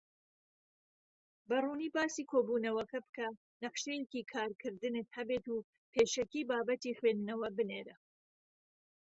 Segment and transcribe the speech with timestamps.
[1.49, 3.27] بەڕوونی باسی کۆبوونەوەکە بکە،
[3.63, 5.57] نەخشەیەکی کارکردنت هەبێت، و
[5.93, 7.95] پێشەکی بابەتی خویندنەوە بنێرە.